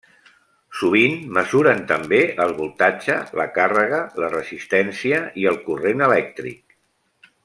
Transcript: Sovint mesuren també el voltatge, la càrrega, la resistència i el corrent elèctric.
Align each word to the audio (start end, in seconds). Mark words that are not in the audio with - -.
Sovint 0.77 1.19
mesuren 1.37 1.83
també 1.91 2.21
el 2.47 2.55
voltatge, 2.61 3.19
la 3.41 3.47
càrrega, 3.59 4.01
la 4.23 4.33
resistència 4.35 5.21
i 5.43 5.49
el 5.53 5.61
corrent 5.69 6.03
elèctric. 6.11 6.79